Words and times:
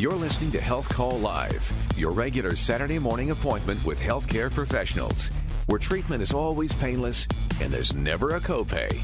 You're 0.00 0.12
listening 0.12 0.50
to 0.52 0.60
Health 0.62 0.88
Call 0.88 1.18
Live, 1.18 1.70
your 1.94 2.12
regular 2.12 2.56
Saturday 2.56 2.98
morning 2.98 3.32
appointment 3.32 3.84
with 3.84 4.00
healthcare 4.00 4.50
professionals, 4.50 5.30
where 5.66 5.78
treatment 5.78 6.22
is 6.22 6.32
always 6.32 6.72
painless 6.72 7.28
and 7.60 7.70
there's 7.70 7.92
never 7.92 8.36
a 8.36 8.40
copay. 8.40 9.02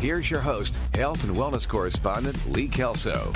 Here's 0.00 0.30
your 0.30 0.42
host, 0.42 0.78
health 0.92 1.24
and 1.24 1.34
wellness 1.34 1.66
correspondent 1.66 2.36
Lee 2.52 2.68
Kelso. 2.68 3.32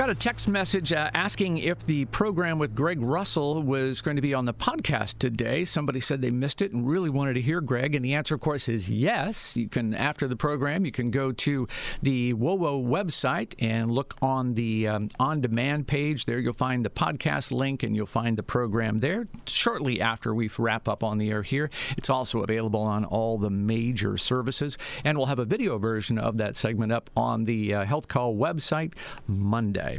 Got 0.00 0.08
a 0.08 0.14
text 0.14 0.48
message 0.48 0.94
uh, 0.94 1.10
asking 1.12 1.58
if 1.58 1.80
the 1.80 2.06
program 2.06 2.58
with 2.58 2.74
Greg 2.74 3.02
Russell 3.02 3.62
was 3.62 4.00
going 4.00 4.16
to 4.16 4.22
be 4.22 4.32
on 4.32 4.46
the 4.46 4.54
podcast 4.54 5.18
today. 5.18 5.62
Somebody 5.66 6.00
said 6.00 6.22
they 6.22 6.30
missed 6.30 6.62
it 6.62 6.72
and 6.72 6.88
really 6.88 7.10
wanted 7.10 7.34
to 7.34 7.42
hear 7.42 7.60
Greg, 7.60 7.94
and 7.94 8.02
the 8.02 8.14
answer, 8.14 8.34
of 8.34 8.40
course, 8.40 8.66
is 8.66 8.90
yes. 8.90 9.58
You 9.58 9.68
can, 9.68 9.92
after 9.92 10.26
the 10.26 10.36
program, 10.36 10.86
you 10.86 10.90
can 10.90 11.10
go 11.10 11.32
to 11.32 11.68
the 12.00 12.32
WOWO 12.32 12.82
website 12.82 13.54
and 13.60 13.90
look 13.90 14.14
on 14.22 14.54
the 14.54 14.88
um, 14.88 15.10
on-demand 15.18 15.86
page. 15.86 16.24
There, 16.24 16.38
you'll 16.38 16.54
find 16.54 16.82
the 16.82 16.88
podcast 16.88 17.52
link, 17.52 17.82
and 17.82 17.94
you'll 17.94 18.06
find 18.06 18.38
the 18.38 18.42
program 18.42 19.00
there. 19.00 19.28
Shortly 19.44 20.00
after 20.00 20.34
we 20.34 20.48
wrap 20.56 20.88
up 20.88 21.04
on 21.04 21.18
the 21.18 21.28
air 21.28 21.42
here, 21.42 21.68
it's 21.98 22.08
also 22.08 22.42
available 22.42 22.80
on 22.80 23.04
all 23.04 23.36
the 23.36 23.50
major 23.50 24.16
services, 24.16 24.78
and 25.04 25.18
we'll 25.18 25.26
have 25.26 25.40
a 25.40 25.44
video 25.44 25.76
version 25.76 26.16
of 26.16 26.38
that 26.38 26.56
segment 26.56 26.90
up 26.90 27.10
on 27.14 27.44
the 27.44 27.74
uh, 27.74 27.84
Health 27.84 28.08
Call 28.08 28.34
website 28.34 28.94
Monday. 29.26 29.89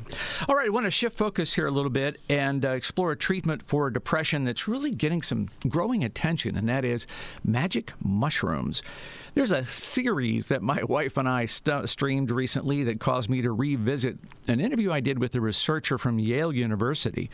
All 0.48 0.56
right, 0.56 0.68
I 0.68 0.70
want 0.70 0.86
to 0.86 0.92
shift 0.92 1.18
focus 1.18 1.54
here 1.54 1.68
a 1.68 1.72
little 1.72 1.92
bit 1.92 2.20
and 2.30 2.66
uh, 2.66 2.70
explore 2.70 3.12
a 3.12 3.18
treatment 3.18 3.64
for 3.64 3.90
depression 3.90 4.44
that's 4.44 4.68
really 4.68 4.92
getting 4.92 5.22
some 5.22 5.50
growing 5.68 6.04
attention, 6.04 6.58
and 6.58 6.68
that 6.70 6.86
is 6.86 7.08
magic 7.44 7.94
mushrooms. 8.04 8.84
There's 9.34 9.54
a 9.54 9.66
series 9.66 10.48
that 10.48 10.62
my 10.62 10.84
wife 10.84 11.16
and 11.16 11.28
I 11.28 11.46
st- 11.46 11.88
streamed 11.88 12.32
recently 12.32 12.84
that 12.84 13.00
caused 13.00 13.30
me 13.30 13.42
to 13.44 13.54
revisit 13.54 14.20
an 14.50 14.60
interview 14.60 14.92
I 14.92 15.00
did 15.00 15.20
with 15.20 15.34
a 15.36 15.40
researcher 15.40 15.98
from 15.98 16.20
Yale 16.20 16.52
University 16.52 17.30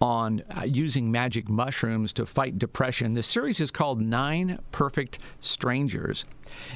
on 0.00 0.44
uh, 0.56 0.62
using 0.62 1.10
magic 1.10 1.50
mushrooms 1.50 2.12
to 2.12 2.24
fight 2.24 2.56
depression. 2.56 3.14
The 3.14 3.24
series 3.24 3.58
is 3.58 3.72
called 3.72 4.00
Nine 4.00 4.60
Perfect 4.70 5.18
Strangers. 5.40 6.24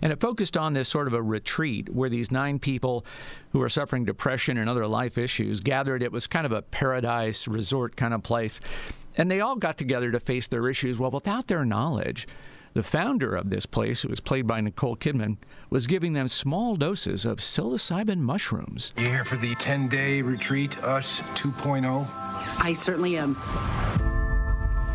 And 0.02 0.12
it 0.12 0.20
focused 0.20 0.56
on 0.56 0.74
this 0.74 0.88
sort 0.88 1.06
of 1.06 1.14
a 1.14 1.22
retreat 1.22 1.88
where 1.90 2.10
these 2.10 2.32
nine 2.32 2.58
people 2.58 3.06
who 3.50 3.62
are 3.62 3.68
suffering 3.68 4.04
depression 4.04 4.58
and 4.58 4.68
other 4.68 4.88
life 4.88 5.18
issues 5.18 5.60
gathered. 5.60 6.02
It 6.02 6.10
was 6.10 6.26
kind 6.26 6.46
of 6.46 6.52
a 6.52 6.62
paradise 6.62 7.46
resort 7.46 7.94
kind 7.94 8.12
of 8.12 8.24
place. 8.24 8.60
And 9.16 9.30
they 9.30 9.40
all 9.40 9.54
got 9.54 9.78
together 9.78 10.10
to 10.10 10.18
face 10.18 10.48
their 10.48 10.68
issues. 10.68 10.98
Well, 10.98 11.12
without 11.12 11.46
their 11.46 11.64
knowledge, 11.64 12.26
the 12.74 12.82
founder 12.82 13.36
of 13.36 13.50
this 13.50 13.66
place, 13.66 14.02
who 14.02 14.08
was 14.08 14.18
played 14.20 14.48
by 14.48 14.60
Nicole 14.60 14.96
Kidman, 14.96 15.36
was 15.70 15.86
giving 15.86 16.12
them 16.12 16.26
small 16.26 16.74
doses 16.74 17.24
of 17.24 17.38
psilocybin 17.38 18.18
mushrooms. 18.18 18.92
You 18.98 19.06
here 19.06 19.24
for 19.24 19.36
the 19.36 19.54
10 19.54 19.88
day 19.88 20.20
retreat, 20.22 20.76
Us 20.82 21.20
2.0? 21.36 22.06
I 22.58 22.72
certainly 22.72 23.16
am. 23.16 23.36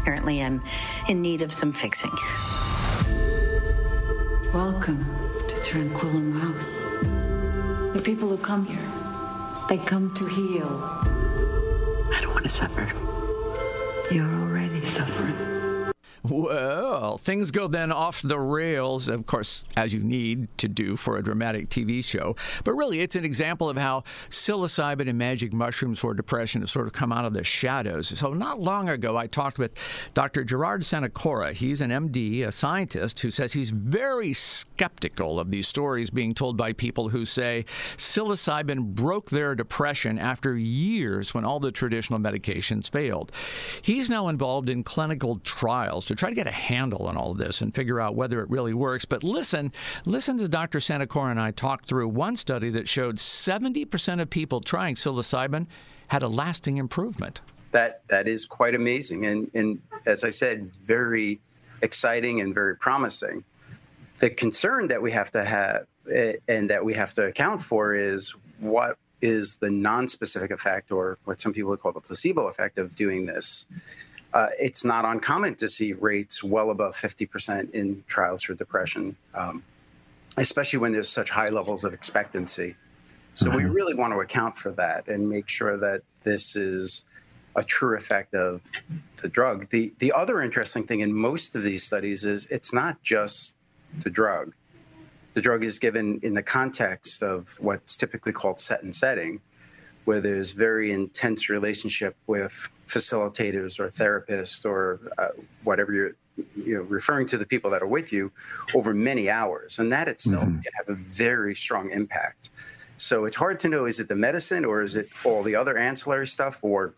Apparently, 0.01 0.41
I'm 0.43 0.61
in 1.07 1.21
need 1.21 1.41
of 1.41 1.53
some 1.53 1.71
fixing. 1.71 2.11
Welcome 4.53 5.05
to 5.47 5.55
Tranquillum 5.61 6.37
House. 6.37 6.73
The 7.93 8.01
people 8.03 8.27
who 8.27 8.37
come 8.37 8.65
here, 8.65 8.77
they 9.69 9.77
come 9.77 10.13
to 10.15 10.25
heal. 10.25 10.67
I 12.11 12.19
don't 12.21 12.33
want 12.33 12.43
to 12.43 12.49
suffer. 12.49 12.91
You're 14.11 14.27
already 14.27 14.85
suffering. 14.85 15.59
Well, 16.99 17.17
things 17.17 17.51
go 17.51 17.67
then 17.67 17.93
off 17.93 18.21
the 18.21 18.37
rails, 18.37 19.07
of 19.07 19.25
course, 19.25 19.63
as 19.77 19.93
you 19.93 20.03
need 20.03 20.49
to 20.57 20.67
do 20.67 20.97
for 20.97 21.15
a 21.15 21.23
dramatic 21.23 21.69
TV 21.69 22.03
show. 22.03 22.35
But 22.65 22.73
really, 22.73 22.99
it's 22.99 23.15
an 23.15 23.23
example 23.23 23.69
of 23.69 23.77
how 23.77 24.03
psilocybin 24.27 25.07
and 25.07 25.17
magic 25.17 25.53
mushrooms 25.53 25.99
for 25.99 26.13
depression 26.13 26.59
have 26.59 26.69
sort 26.69 26.87
of 26.87 26.93
come 26.93 27.13
out 27.13 27.23
of 27.23 27.31
the 27.31 27.45
shadows. 27.45 28.09
So, 28.19 28.33
not 28.33 28.59
long 28.59 28.89
ago, 28.89 29.15
I 29.15 29.27
talked 29.27 29.57
with 29.57 29.71
Dr. 30.13 30.43
Gerard 30.43 30.81
Sanacora. 30.81 31.53
He's 31.53 31.79
an 31.79 31.89
MD, 31.89 32.45
a 32.45 32.51
scientist, 32.51 33.21
who 33.21 33.31
says 33.31 33.53
he's 33.53 33.69
very 33.69 34.33
skeptical 34.33 35.39
of 35.39 35.51
these 35.51 35.69
stories 35.69 36.09
being 36.09 36.33
told 36.33 36.57
by 36.57 36.73
people 36.73 37.07
who 37.07 37.23
say 37.23 37.63
psilocybin 37.95 38.93
broke 38.93 39.29
their 39.29 39.55
depression 39.55 40.19
after 40.19 40.57
years 40.57 41.33
when 41.33 41.45
all 41.45 41.61
the 41.61 41.71
traditional 41.71 42.19
medications 42.19 42.89
failed. 42.89 43.31
He's 43.81 44.09
now 44.09 44.27
involved 44.27 44.69
in 44.69 44.83
clinical 44.83 45.39
trials 45.45 46.03
to 46.07 46.15
try 46.15 46.27
to 46.27 46.35
get 46.35 46.47
a 46.47 46.51
handle 46.51 46.88
on 46.97 47.17
all 47.17 47.31
of 47.31 47.37
this 47.37 47.61
and 47.61 47.73
figure 47.73 47.99
out 47.99 48.15
whether 48.15 48.41
it 48.41 48.49
really 48.49 48.73
works. 48.73 49.05
But 49.05 49.23
listen, 49.23 49.71
listen 50.05 50.37
to 50.37 50.47
Dr. 50.47 50.79
Sanacora 50.79 51.31
and 51.31 51.39
I 51.39 51.51
talk 51.51 51.85
through 51.85 52.09
one 52.09 52.35
study 52.35 52.69
that 52.71 52.87
showed 52.87 53.17
70% 53.17 54.21
of 54.21 54.29
people 54.29 54.61
trying 54.61 54.95
psilocybin 54.95 55.67
had 56.07 56.23
a 56.23 56.27
lasting 56.27 56.77
improvement. 56.77 57.41
That 57.71 58.01
that 58.07 58.27
is 58.27 58.45
quite 58.45 58.73
amazing, 58.73 59.27
and 59.27 59.51
and 59.53 59.79
as 60.07 60.23
I 60.23 60.29
said, 60.29 60.71
very 60.73 61.39
exciting 61.83 62.41
and 62.41 62.53
very 62.53 62.75
promising. 62.75 63.43
The 64.17 64.31
concern 64.31 64.87
that 64.87 65.03
we 65.03 65.11
have 65.11 65.29
to 65.31 65.45
have 65.45 65.85
eh, 66.11 66.33
and 66.47 66.69
that 66.71 66.83
we 66.83 66.95
have 66.95 67.13
to 67.13 67.25
account 67.25 67.61
for 67.61 67.93
is 67.93 68.35
what 68.59 68.97
is 69.21 69.57
the 69.57 69.69
non-specific 69.69 70.49
effect, 70.49 70.91
or 70.91 71.19
what 71.25 71.39
some 71.39 71.53
people 71.53 71.69
would 71.69 71.79
call 71.79 71.91
the 71.91 72.01
placebo 72.01 72.47
effect 72.47 72.79
of 72.79 72.95
doing 72.95 73.27
this 73.27 73.67
uh, 74.33 74.49
it's 74.59 74.85
not 74.85 75.05
uncommon 75.05 75.55
to 75.55 75.67
see 75.67 75.93
rates 75.93 76.43
well 76.43 76.69
above 76.69 76.95
50% 76.95 77.71
in 77.71 78.03
trials 78.07 78.43
for 78.43 78.53
depression, 78.53 79.15
um, 79.33 79.63
especially 80.37 80.79
when 80.79 80.91
there's 80.91 81.09
such 81.09 81.29
high 81.31 81.49
levels 81.49 81.83
of 81.83 81.93
expectancy. 81.93 82.75
So 83.33 83.49
we 83.49 83.63
mm-hmm. 83.63 83.71
really 83.71 83.93
want 83.93 84.13
to 84.13 84.19
account 84.19 84.57
for 84.57 84.71
that 84.73 85.07
and 85.07 85.29
make 85.29 85.47
sure 85.47 85.77
that 85.77 86.01
this 86.23 86.55
is 86.55 87.05
a 87.55 87.63
true 87.63 87.95
effect 87.95 88.35
of 88.35 88.61
the 89.21 89.29
drug. 89.29 89.69
The 89.69 89.93
the 89.99 90.11
other 90.11 90.41
interesting 90.41 90.85
thing 90.85 90.99
in 90.99 91.13
most 91.13 91.55
of 91.55 91.63
these 91.63 91.83
studies 91.83 92.25
is 92.25 92.47
it's 92.47 92.73
not 92.73 93.01
just 93.01 93.57
the 93.97 94.09
drug. 94.09 94.53
The 95.33 95.41
drug 95.41 95.63
is 95.63 95.79
given 95.79 96.19
in 96.21 96.33
the 96.33 96.43
context 96.43 97.23
of 97.23 97.57
what's 97.59 97.95
typically 97.95 98.33
called 98.33 98.59
set 98.59 98.83
and 98.83 98.93
setting, 98.93 99.41
where 100.05 100.21
there's 100.21 100.51
very 100.51 100.91
intense 100.91 101.49
relationship 101.49 102.15
with 102.27 102.69
facilitators 102.89 103.79
or 103.79 103.87
therapists 103.87 104.65
or 104.65 104.99
uh, 105.17 105.29
whatever 105.63 105.93
you're 105.93 106.15
you 106.55 106.75
know 106.75 106.81
referring 106.83 107.27
to 107.27 107.37
the 107.37 107.45
people 107.45 107.69
that 107.71 107.81
are 107.81 107.87
with 107.87 108.11
you 108.11 108.31
over 108.73 108.93
many 108.93 109.29
hours. 109.29 109.79
And 109.79 109.91
that 109.91 110.07
itself 110.07 110.43
mm-hmm. 110.43 110.59
can 110.59 110.71
have 110.77 110.89
a 110.89 110.95
very 110.95 111.55
strong 111.55 111.91
impact. 111.91 112.49
So 112.97 113.25
it's 113.25 113.37
hard 113.37 113.59
to 113.61 113.69
know 113.69 113.85
is 113.85 113.99
it 113.99 114.07
the 114.07 114.15
medicine 114.15 114.65
or 114.65 114.81
is 114.81 114.97
it 114.97 115.09
all 115.23 115.43
the 115.43 115.55
other 115.55 115.77
ancillary 115.77 116.27
stuff 116.27 116.63
or 116.63 116.93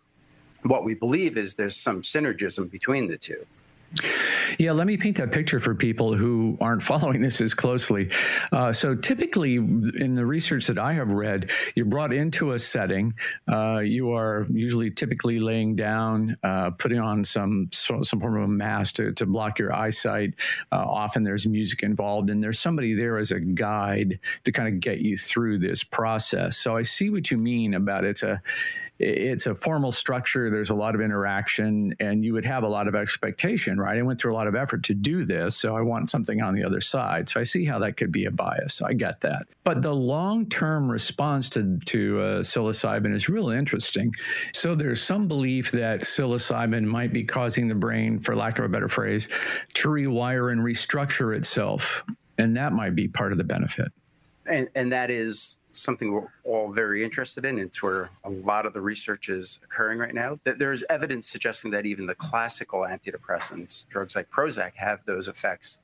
what 0.63 0.83
we 0.83 0.93
believe 0.93 1.37
is 1.37 1.55
there's 1.55 1.75
some 1.75 2.01
synergism 2.01 2.69
between 2.69 3.07
the 3.07 3.17
two 3.17 3.45
yeah, 4.57 4.71
let 4.71 4.87
me 4.87 4.97
paint 4.97 5.17
that 5.17 5.31
picture 5.31 5.59
for 5.59 5.75
people 5.75 6.13
who 6.13 6.57
aren't 6.61 6.83
following 6.91 7.21
this 7.21 7.41
as 7.41 7.53
closely. 7.53 8.09
Uh, 8.51 8.71
so, 8.71 8.95
typically, 8.95 9.55
in 9.55 10.15
the 10.15 10.25
research 10.25 10.67
that 10.67 10.77
I 10.77 10.93
have 10.93 11.09
read, 11.09 11.51
you're 11.75 11.85
brought 11.85 12.13
into 12.13 12.53
a 12.53 12.59
setting. 12.59 13.13
Uh, 13.47 13.79
you 13.79 14.11
are 14.11 14.47
usually 14.51 14.91
typically 14.91 15.39
laying 15.39 15.75
down, 15.75 16.37
uh, 16.43 16.71
putting 16.71 16.99
on 16.99 17.23
some 17.23 17.69
some 17.73 18.19
form 18.19 18.37
of 18.37 18.43
a 18.43 18.47
mask 18.47 18.95
to, 18.95 19.13
to 19.13 19.25
block 19.25 19.59
your 19.59 19.73
eyesight. 19.73 20.35
Uh, 20.71 20.77
often, 20.77 21.23
there's 21.23 21.47
music 21.47 21.83
involved, 21.83 22.29
and 22.29 22.41
there's 22.41 22.59
somebody 22.59 22.93
there 22.93 23.17
as 23.17 23.31
a 23.31 23.39
guide 23.39 24.19
to 24.43 24.51
kind 24.51 24.67
of 24.67 24.79
get 24.79 24.99
you 24.99 25.17
through 25.17 25.59
this 25.59 25.83
process. 25.83 26.57
So, 26.57 26.75
I 26.75 26.83
see 26.83 27.09
what 27.09 27.31
you 27.31 27.37
mean 27.37 27.73
about 27.73 28.05
it's 28.05 28.23
a 28.23 28.41
it's 29.01 29.47
a 29.47 29.55
formal 29.55 29.91
structure. 29.91 30.51
There's 30.51 30.69
a 30.69 30.75
lot 30.75 30.93
of 30.93 31.01
interaction, 31.01 31.95
and 31.99 32.23
you 32.23 32.33
would 32.33 32.45
have 32.45 32.63
a 32.63 32.67
lot 32.67 32.87
of 32.87 32.93
expectation, 32.93 33.79
right? 33.79 33.97
I 33.97 34.01
went 34.03 34.19
through 34.19 34.33
a 34.33 34.35
lot 34.35 34.47
of 34.47 34.55
effort 34.55 34.83
to 34.83 34.93
do 34.93 35.25
this, 35.25 35.55
so 35.55 35.75
I 35.75 35.81
want 35.81 36.09
something 36.09 36.41
on 36.41 36.53
the 36.53 36.63
other 36.63 36.81
side. 36.81 37.27
So 37.27 37.39
I 37.39 37.43
see 37.43 37.65
how 37.65 37.79
that 37.79 37.97
could 37.97 38.11
be 38.11 38.25
a 38.25 38.31
bias. 38.31 38.81
I 38.81 38.93
get 38.93 39.21
that. 39.21 39.47
But 39.63 39.81
the 39.81 39.93
long 39.93 40.45
term 40.47 40.89
response 40.89 41.49
to, 41.49 41.79
to 41.85 42.19
uh, 42.19 42.23
psilocybin 42.41 43.13
is 43.13 43.27
really 43.27 43.57
interesting. 43.57 44.13
So 44.53 44.75
there's 44.75 45.01
some 45.01 45.27
belief 45.27 45.71
that 45.71 46.01
psilocybin 46.01 46.83
might 46.83 47.11
be 47.11 47.23
causing 47.23 47.67
the 47.67 47.75
brain, 47.75 48.19
for 48.19 48.35
lack 48.35 48.59
of 48.59 48.65
a 48.65 48.69
better 48.69 48.89
phrase, 48.89 49.29
to 49.75 49.89
rewire 49.89 50.51
and 50.51 50.61
restructure 50.61 51.35
itself. 51.35 52.03
And 52.37 52.55
that 52.55 52.71
might 52.71 52.95
be 52.95 53.07
part 53.07 53.31
of 53.31 53.39
the 53.39 53.43
benefit. 53.43 53.91
And, 54.45 54.69
and 54.75 54.91
that 54.91 55.09
is 55.09 55.57
something 55.71 56.11
we're 56.11 56.27
all 56.43 56.71
very 56.71 57.03
interested 57.03 57.45
in. 57.45 57.57
It's 57.57 57.81
where 57.81 58.09
a 58.23 58.29
lot 58.29 58.65
of 58.65 58.73
the 58.73 58.81
research 58.81 59.29
is 59.29 59.59
occurring 59.63 59.99
right 59.99 60.13
now. 60.13 60.39
That 60.43 60.59
there's 60.59 60.83
evidence 60.89 61.27
suggesting 61.27 61.71
that 61.71 61.85
even 61.85 62.05
the 62.05 62.15
classical 62.15 62.81
antidepressants, 62.81 63.87
drugs 63.87 64.15
like 64.15 64.29
Prozac, 64.29 64.73
have 64.75 65.03
those 65.05 65.27
effects 65.27 65.79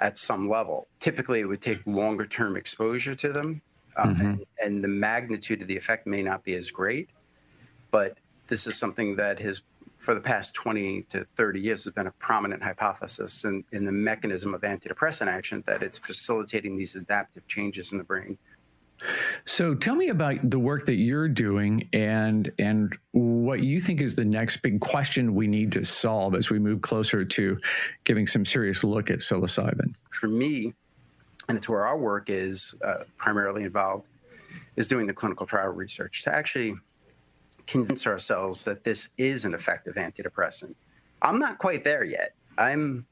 at 0.00 0.18
some 0.18 0.48
level. 0.48 0.88
Typically, 0.98 1.40
it 1.40 1.46
would 1.46 1.60
take 1.60 1.86
longer 1.86 2.26
term 2.26 2.56
exposure 2.56 3.14
to 3.14 3.32
them, 3.32 3.62
um, 3.96 4.14
mm-hmm. 4.14 4.26
and, 4.26 4.46
and 4.64 4.84
the 4.84 4.88
magnitude 4.88 5.60
of 5.60 5.68
the 5.68 5.76
effect 5.76 6.06
may 6.06 6.22
not 6.22 6.44
be 6.44 6.54
as 6.54 6.70
great. 6.70 7.10
But 7.90 8.18
this 8.46 8.66
is 8.66 8.76
something 8.76 9.16
that 9.16 9.40
has 9.40 9.62
for 9.98 10.14
the 10.14 10.20
past 10.20 10.54
20 10.54 11.02
to 11.10 11.26
30 11.36 11.60
years 11.60 11.84
has 11.84 11.92
been 11.92 12.06
a 12.06 12.12
prominent 12.12 12.62
hypothesis 12.62 13.44
in, 13.44 13.62
in 13.70 13.84
the 13.84 13.92
mechanism 13.92 14.54
of 14.54 14.62
antidepressant 14.62 15.26
action 15.26 15.62
that 15.66 15.82
it's 15.82 15.98
facilitating 15.98 16.74
these 16.74 16.96
adaptive 16.96 17.46
changes 17.46 17.92
in 17.92 17.98
the 17.98 18.04
brain 18.04 18.38
So 19.44 19.74
tell 19.74 19.94
me 19.94 20.08
about 20.08 20.50
the 20.50 20.58
work 20.58 20.86
that 20.86 20.96
you're 20.96 21.28
doing 21.28 21.88
and 21.92 22.50
and 22.58 22.96
what 23.12 23.62
you 23.62 23.80
think 23.80 24.00
is 24.00 24.14
the 24.14 24.24
next 24.24 24.58
big 24.58 24.80
question 24.80 25.34
we 25.34 25.46
need 25.46 25.72
to 25.72 25.84
solve 25.84 26.34
as 26.34 26.50
we 26.50 26.58
move 26.58 26.82
closer 26.82 27.24
to 27.24 27.58
giving 28.04 28.26
some 28.26 28.44
serious 28.44 28.84
look 28.84 29.10
at 29.10 29.18
psilocybin. 29.18 29.94
For 30.10 30.28
me, 30.28 30.74
and 31.48 31.56
it's 31.56 31.68
where 31.68 31.86
our 31.86 31.98
work 31.98 32.30
is 32.30 32.74
uh, 32.84 33.04
primarily 33.16 33.64
involved, 33.64 34.08
is 34.76 34.88
doing 34.88 35.06
the 35.06 35.12
clinical 35.12 35.46
trial 35.46 35.68
research 35.68 36.22
to 36.24 36.34
actually 36.34 36.74
convince 37.66 38.06
ourselves 38.06 38.64
that 38.64 38.84
this 38.84 39.08
is 39.16 39.44
an 39.44 39.54
effective 39.54 39.94
antidepressant. 39.94 40.74
I'm 41.22 41.38
not 41.38 41.58
quite 41.58 41.84
there 41.84 42.04
yet. 42.04 42.34
I'm, 42.58 43.06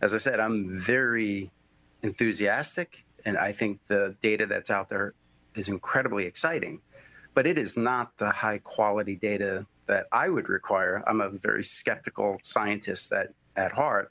as 0.00 0.14
I 0.14 0.18
said, 0.18 0.40
I'm 0.40 0.66
very 0.70 1.50
enthusiastic, 2.02 3.04
and 3.24 3.36
I 3.36 3.52
think 3.52 3.80
the 3.86 4.16
data 4.20 4.46
that's 4.46 4.70
out 4.70 4.88
there 4.88 5.14
is 5.54 5.68
incredibly 5.68 6.26
exciting, 6.26 6.80
but 7.34 7.46
it 7.46 7.58
is 7.58 7.76
not 7.76 8.16
the 8.18 8.30
high 8.30 8.58
quality 8.58 9.16
data 9.16 9.66
that 9.86 10.06
I 10.12 10.28
would 10.28 10.48
require. 10.48 11.02
I'm 11.06 11.20
a 11.20 11.30
very 11.30 11.62
skeptical 11.62 12.38
scientist 12.42 13.12
at, 13.12 13.34
at 13.56 13.72
heart 13.72 14.10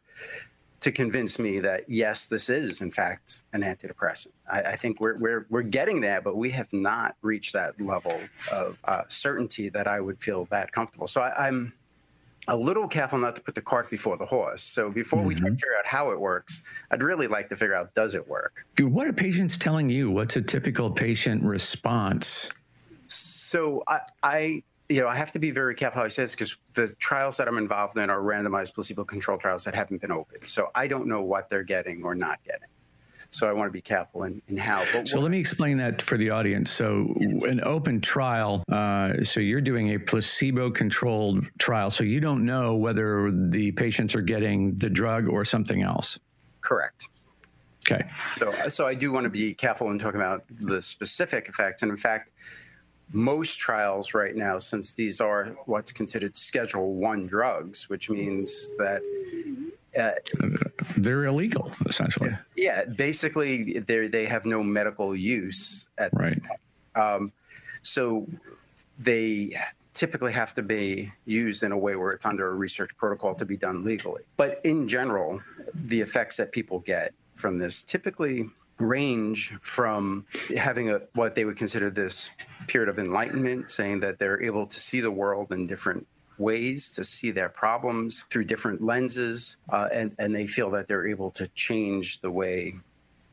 to 0.82 0.92
convince 0.92 1.40
me 1.40 1.60
that 1.62 1.86
yes, 1.88 2.28
this 2.28 2.50
is 2.50 2.82
in 2.82 2.92
fact 2.92 3.44
an 3.54 3.62
antidepressant. 3.62 4.34
I, 4.52 4.62
I 4.62 4.76
think 4.76 5.00
we're, 5.00 5.18
we're, 5.18 5.46
we're 5.50 5.62
getting 5.62 6.02
there, 6.02 6.22
but 6.22 6.36
we 6.36 6.52
have 6.52 6.72
not 6.74 7.16
reached 7.22 7.54
that 7.54 7.80
level 7.80 8.20
of 8.52 8.78
uh, 8.84 9.04
certainty 9.08 9.70
that 9.70 9.88
I 9.88 10.02
would 10.02 10.22
feel 10.22 10.46
that 10.52 10.74
comfortable. 10.74 11.08
So 11.08 11.22
I, 11.22 11.48
I'm 11.48 11.74
a 12.48 12.58
little 12.58 12.88
careful 12.88 13.20
not 13.20 13.36
to 13.36 13.42
put 13.42 13.56
the 13.56 13.62
cart 13.62 13.90
before 13.90 14.18
the 14.18 14.26
horse. 14.26 14.62
So 14.62 14.90
before 14.90 15.20
mm-hmm. 15.20 15.28
we 15.28 15.36
try 15.36 15.50
to 15.50 15.56
figure 15.56 15.78
out 15.78 15.86
how 15.86 16.12
it 16.12 16.20
works, 16.20 16.64
I'd 16.92 17.04
really 17.04 17.28
like 17.28 17.48
to 17.50 17.56
figure 17.56 17.76
out 17.76 17.94
does 17.94 18.16
it 18.16 18.28
work? 18.28 18.66
What 18.80 19.08
are 19.08 19.14
patients 19.14 19.58
telling 19.58 19.90
you? 19.90 20.12
What's 20.12 20.36
a 20.36 20.42
typical 20.42 20.92
patient 20.92 21.44
response? 21.44 22.50
So 23.08 23.84
I, 23.88 24.00
I 24.22 24.64
you 24.90 25.02
know, 25.02 25.08
I 25.08 25.16
have 25.16 25.32
to 25.32 25.40
be 25.40 25.52
very 25.52 25.76
careful 25.76 26.00
how 26.00 26.06
I 26.06 26.10
say 26.10 26.24
this 26.24 26.36
because 26.36 26.58
the 26.74 26.90
trials 27.00 27.38
that 27.38 27.48
I'm 27.48 27.58
involved 27.58 27.98
in 27.98 28.10
are 28.10 28.20
randomized 28.20 28.74
placebo-controlled 28.74 29.40
trials 29.40 29.64
that 29.64 29.74
haven't 29.76 30.02
been 30.02 30.12
opened. 30.12 30.46
So 30.46 30.70
I 30.76 30.88
don't 30.88 31.08
know 31.08 31.22
what 31.22 31.50
they're 31.50 31.64
getting 31.64 32.04
or 32.04 32.16
not 32.16 32.44
getting. 32.44 32.68
So 33.34 33.50
I 33.50 33.54
want 33.54 33.68
to 33.68 33.74
be 33.74 33.82
careful 33.82 34.24
in, 34.24 34.42
in 34.48 34.58
how. 34.58 34.84
But 34.94 35.08
so 35.08 35.20
let 35.20 35.32
me 35.32 35.40
explain 35.40 35.78
that 35.78 36.02
for 36.02 36.18
the 36.18 36.30
audience. 36.30 36.72
So 36.72 37.14
yes. 37.20 37.44
an 37.46 37.62
open 37.64 38.00
trial. 38.02 38.64
Uh, 38.70 39.24
so 39.24 39.40
you're 39.40 39.62
doing 39.62 39.94
a 39.96 40.00
placebo-controlled 40.00 41.46
trial. 41.58 41.90
So 41.90 42.04
you 42.04 42.20
don't 42.20 42.46
know 42.46 42.76
whether 42.76 43.32
the 43.32 43.72
patients 43.72 44.16
are 44.16 44.22
getting 44.22 44.76
the 44.76 44.90
drug 44.90 45.28
or 45.28 45.46
something 45.46 45.82
else. 45.82 46.20
Correct. 46.62 47.10
Okay. 47.86 48.08
So 48.36 48.54
so 48.70 48.86
I 48.88 48.94
do 48.94 49.12
want 49.12 49.26
to 49.26 49.30
be 49.30 49.54
careful 49.54 49.92
in 49.92 50.00
talking 50.00 50.22
about 50.22 50.44
the 50.50 50.82
specific 50.82 51.50
effects, 51.50 51.82
and 51.82 51.92
in 51.92 51.98
fact. 51.98 52.30
Most 53.16 53.60
trials 53.60 54.16
right 54.16 54.36
now, 54.36 54.58
since 54.58 54.94
these 54.94 55.22
are 55.22 55.56
what's 55.66 55.92
considered 55.92 56.36
Schedule 56.36 56.96
One 56.96 57.28
drugs, 57.28 57.88
which 57.88 58.10
means 58.10 58.76
that 58.78 59.02
uh, 60.00 60.12
they're 60.98 61.26
illegal, 61.26 61.72
essentially. 61.86 62.32
Yeah, 62.56 62.86
basically, 62.86 63.80
they 63.80 64.08
they 64.08 64.26
have 64.26 64.46
no 64.46 64.64
medical 64.64 65.16
use 65.16 65.88
at 65.98 66.12
right. 66.14 66.30
this 66.30 66.40
point. 66.40 66.60
Um, 66.96 67.32
so 67.82 68.28
they 68.98 69.56
typically 69.94 70.34
have 70.34 70.54
to 70.56 70.64
be 70.64 71.12
used 71.26 71.64
in 71.64 71.72
a 71.72 71.78
way 71.78 71.96
where 71.96 72.12
it's 72.12 72.26
under 72.26 72.50
a 72.50 72.56
research 72.56 72.96
protocol 72.98 73.36
to 73.36 73.46
be 73.46 73.58
done 73.58 73.84
legally. 73.84 74.24
But 74.38 74.60
in 74.64 74.88
general, 74.88 75.42
the 75.74 76.02
effects 76.02 76.38
that 76.38 76.52
people 76.52 76.80
get 76.80 77.14
from 77.36 77.60
this 77.60 77.84
typically 77.84 78.50
range 78.80 79.56
from 79.62 80.26
having 80.58 80.90
a 80.90 81.02
what 81.14 81.36
they 81.36 81.46
would 81.46 81.58
consider 81.58 81.90
this 81.90 82.32
period 82.68 82.90
of 82.90 82.98
enlightenment, 82.98 83.70
saying 83.70 84.00
that 84.00 84.20
they're 84.20 84.42
able 84.42 84.66
to 84.66 84.80
see 84.80 85.00
the 85.00 85.12
world 85.12 85.52
in 85.52 85.68
different 85.68 86.08
ways 86.38 86.92
to 86.94 87.04
see 87.04 87.32
their 87.32 87.50
problems 87.50 88.24
through 88.30 88.46
different 88.46 88.82
lenses, 88.84 89.58
uh, 89.70 89.88
and, 89.92 90.16
and 90.18 90.36
they 90.36 90.48
feel 90.48 90.70
that 90.72 90.88
they're 90.88 91.08
able 91.08 91.32
to 91.32 91.48
change 91.50 92.22
the 92.22 92.32
way 92.32 92.76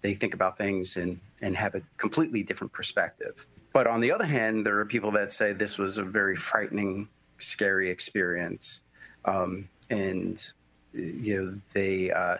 they 0.00 0.14
think 0.14 0.34
about 0.34 0.56
things 0.56 0.96
and, 0.96 1.20
and 1.40 1.56
have 1.56 1.74
a 1.74 1.82
completely 1.96 2.42
different 2.42 2.72
perspective. 2.72 3.46
But 3.72 3.86
on 3.86 4.00
the 4.00 4.10
other 4.10 4.24
hand, 4.24 4.66
there 4.66 4.78
are 4.78 4.84
people 4.84 5.12
that 5.12 5.32
say 5.32 5.52
this 5.52 5.78
was 5.78 5.98
a 5.98 6.02
very 6.02 6.36
frightening, 6.36 7.08
scary 7.38 7.90
experience, 7.90 8.82
um, 9.24 9.68
and 9.88 10.52
you 10.92 11.42
know 11.42 11.60
they 11.72 12.10
uh, 12.10 12.38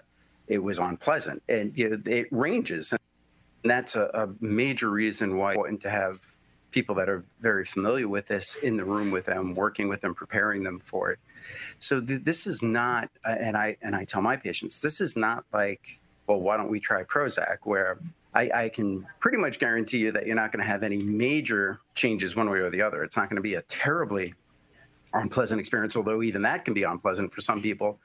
it 0.48 0.58
was 0.58 0.78
unpleasant, 0.78 1.42
and 1.48 1.76
you 1.76 1.88
know 1.88 1.98
it 2.06 2.26
ranges, 2.32 2.92
and 2.92 3.70
that's 3.70 3.94
a, 3.94 4.10
a 4.12 4.28
major 4.44 4.90
reason 4.90 5.36
why 5.36 5.52
it's 5.52 5.58
important 5.58 5.82
to 5.82 5.90
have 5.90 6.36
people 6.70 6.94
that 6.96 7.08
are 7.08 7.24
very 7.40 7.64
familiar 7.64 8.08
with 8.08 8.26
this 8.26 8.56
in 8.56 8.76
the 8.76 8.84
room 8.84 9.10
with 9.10 9.26
them, 9.26 9.54
working 9.54 9.88
with 9.88 10.00
them, 10.00 10.14
preparing 10.14 10.62
them 10.62 10.80
for 10.80 11.10
it. 11.10 11.18
So 11.78 12.00
th- 12.00 12.22
this 12.22 12.46
is 12.46 12.62
not, 12.62 13.10
uh, 13.24 13.36
and 13.38 13.56
I 13.56 13.76
and 13.82 13.96
I 13.96 14.04
tell 14.04 14.22
my 14.22 14.36
patients, 14.36 14.80
this 14.80 15.00
is 15.00 15.16
not 15.16 15.44
like, 15.52 16.00
well, 16.26 16.40
why 16.40 16.56
don't 16.56 16.70
we 16.70 16.80
try 16.80 17.02
Prozac, 17.02 17.58
where 17.64 17.98
I, 18.34 18.50
I 18.54 18.68
can 18.68 19.06
pretty 19.18 19.38
much 19.38 19.58
guarantee 19.58 19.98
you 19.98 20.12
that 20.12 20.26
you're 20.26 20.36
not 20.36 20.52
going 20.52 20.62
to 20.64 20.70
have 20.70 20.82
any 20.82 20.98
major 20.98 21.80
changes 21.94 22.36
one 22.36 22.48
way 22.48 22.58
or 22.58 22.70
the 22.70 22.82
other. 22.82 23.02
It's 23.02 23.16
not 23.16 23.28
going 23.28 23.36
to 23.36 23.42
be 23.42 23.54
a 23.54 23.62
terribly 23.62 24.34
unpleasant 25.12 25.58
experience, 25.58 25.96
although 25.96 26.22
even 26.22 26.42
that 26.42 26.64
can 26.64 26.74
be 26.74 26.84
unpleasant 26.84 27.32
for 27.32 27.40
some 27.40 27.60
people 27.60 27.98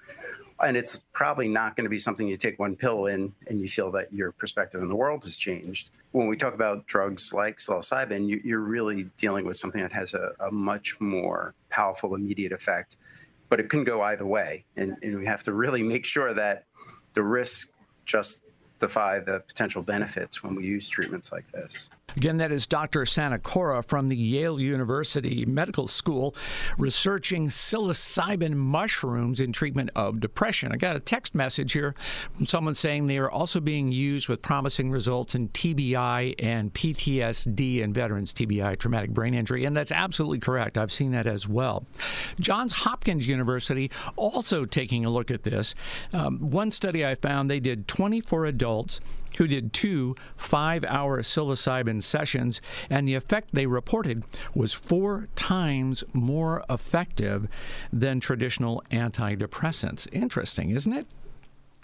and 0.64 0.78
it's 0.78 1.04
probably 1.12 1.50
not 1.50 1.76
going 1.76 1.84
to 1.84 1.90
be 1.90 1.98
something 1.98 2.28
you 2.28 2.38
take 2.38 2.58
one 2.60 2.76
pill 2.76 3.08
in 3.08 3.34
and 3.48 3.60
you 3.60 3.68
feel 3.68 3.92
that 3.92 4.12
your 4.14 4.32
perspective 4.32 4.82
on 4.82 4.88
the 4.88 4.96
world 4.96 5.24
has 5.24 5.38
changed. 5.38 5.90
When 6.12 6.28
we 6.28 6.38
talk 6.38 6.54
about 6.54 6.88
drugs 6.88 7.34
like 7.34 7.58
psilocybin, 7.58 8.28
you, 8.28 8.58
are 8.58 8.62
really 8.62 9.10
dealing 9.18 9.46
with 9.46 9.58
something 9.58 9.82
that 9.82 9.92
has 9.92 10.14
a, 10.14 10.32
a, 10.40 10.52
much 10.52 11.02
more 11.02 11.54
powerful 11.70 12.16
immediate 12.16 12.54
effect, 12.54 12.96
but 13.50 13.60
it 13.60 13.70
can 13.70 13.84
go 13.84 14.02
either 14.02 14.26
way, 14.26 14.64
and, 14.78 14.96
and 15.04 15.20
we 15.20 15.26
have 15.26 15.44
to 15.44 15.54
really 15.54 15.84
make 15.94 16.06
sure 16.06 16.34
that 16.34 16.64
the 17.14 17.24
risk 17.24 17.72
just 18.06 18.42
the 18.80 19.44
potential 19.48 19.82
benefits 19.82 20.44
when 20.44 20.56
we 20.56 20.66
use 20.66 20.88
treatments 20.90 21.32
like 21.32 21.50
this. 21.52 21.90
Again, 22.18 22.38
that 22.38 22.52
is 22.52 22.66
Dr. 22.66 23.02
Sanacora 23.02 23.84
from 23.84 24.08
the 24.08 24.16
Yale 24.16 24.60
University 24.60 25.46
Medical 25.46 25.86
School 25.88 26.34
researching 26.78 27.50
psilocybin 27.50 28.54
mushrooms 28.54 29.42
in 29.42 29.52
treatment 29.52 29.90
of 29.96 30.22
depression. 30.22 30.72
I 30.72 30.78
got 30.78 30.96
a 30.96 31.02
text 31.02 31.36
message 31.36 31.74
here 31.74 31.94
from 32.36 32.46
someone 32.46 32.76
saying 32.76 33.08
they 33.08 33.18
are 33.18 33.30
also 33.30 33.60
being 33.60 33.92
used 33.92 34.30
with 34.30 34.42
promising 34.42 34.92
results 34.92 35.36
in 35.36 35.50
TBI 35.50 36.36
and 36.40 36.74
PTSD 36.74 37.82
in 37.82 37.92
veterans, 37.92 38.32
TBI, 38.32 38.80
traumatic 38.80 39.10
brain 39.10 39.34
injury. 39.34 39.66
And 39.66 39.76
that's 39.76 39.92
absolutely 39.92 40.40
correct. 40.40 40.78
I've 40.78 40.94
seen 40.94 41.12
that 41.12 41.28
as 41.28 41.50
well. 41.50 41.86
Johns 42.40 42.72
Hopkins 42.72 43.28
University 43.28 43.92
also 44.16 44.64
taking 44.64 45.04
a 45.04 45.10
look 45.10 45.32
at 45.32 45.44
this. 45.44 45.76
Um, 46.14 46.40
one 46.40 46.72
study 46.72 47.06
I 47.06 47.16
found, 47.16 47.52
they 47.52 47.60
did 47.60 47.90
24 47.90 48.46
adults 48.46 48.66
adults 48.76 49.00
who 49.38 49.48
did 49.48 49.74
two 49.74 50.16
five 50.38 50.84
hour 50.86 51.22
psilocybin 51.22 52.02
sessions, 52.02 52.62
and 52.90 53.08
the 53.08 53.16
effect 53.16 53.50
they 53.54 53.66
reported 53.66 54.24
was 54.54 54.74
four 54.74 55.28
times 55.36 56.04
more 56.14 56.64
effective 56.70 57.48
than 57.92 58.20
traditional 58.20 58.84
antidepressants. 58.92 60.08
Interesting, 60.12 60.70
isn't 60.70 60.94
it? 60.94 61.08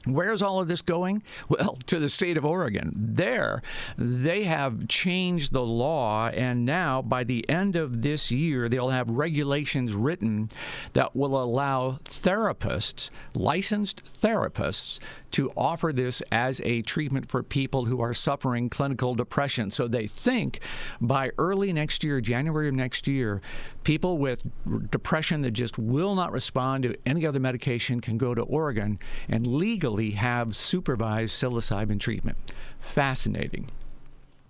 Where's 0.05 0.41
all 0.41 0.59
of 0.59 0.67
this 0.67 0.81
going? 0.81 1.23
Well, 1.49 1.77
to 1.87 1.99
the 1.99 2.07
state 2.07 2.37
of 2.37 2.45
Oregon. 2.45 2.93
There, 2.95 3.61
they 3.97 4.43
have 4.43 4.87
changed 4.87 5.51
the 5.51 5.63
law, 5.65 6.29
and 6.29 6.65
now 6.65 7.01
by 7.01 7.25
the 7.25 7.47
end 7.49 7.75
of 7.75 8.01
this 8.01 8.31
year, 8.31 8.69
they'll 8.69 8.89
have 8.89 9.09
regulations 9.09 9.93
written 9.93 10.49
that 10.93 11.13
will 11.13 11.41
allow 11.41 11.99
therapists, 12.05 13.11
licensed 13.35 14.01
therapists, 14.21 14.99
to 15.31 15.51
offer 15.57 15.91
this 15.91 16.21
as 16.31 16.61
a 16.63 16.81
treatment 16.83 17.29
for 17.29 17.43
people 17.43 17.85
who 17.85 18.01
are 18.01 18.13
suffering 18.13 18.69
clinical 18.69 19.15
depression. 19.15 19.71
So 19.71 19.87
they 19.87 20.07
think 20.07 20.59
by 20.99 21.31
early 21.37 21.73
next 21.73 22.03
year, 22.03 22.21
January 22.21 22.67
of 22.67 22.75
next 22.75 23.07
year, 23.07 23.41
people 23.83 24.17
with 24.17 24.43
depression 24.91 25.41
that 25.41 25.51
just 25.51 25.77
will 25.77 26.15
not 26.15 26.31
respond 26.31 26.83
to 26.83 26.95
any 27.05 27.25
other 27.25 27.39
medication 27.39 27.99
can 27.99 28.17
go 28.17 28.35
to 28.35 28.41
Oregon 28.43 28.99
and 29.27 29.47
legally 29.47 30.11
have 30.11 30.55
supervised 30.55 31.33
psilocybin 31.33 31.99
treatment. 31.99 32.37
Fascinating. 32.79 33.69